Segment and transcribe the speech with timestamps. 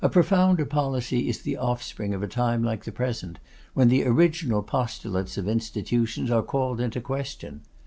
[0.03, 3.37] A profounder policy is the offspring of a time like the present,
[3.75, 7.61] when the original postulates of institutions are called in question.